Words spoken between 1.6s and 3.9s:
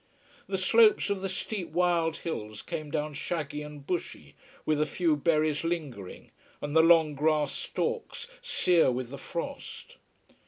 wild hills came down shaggy and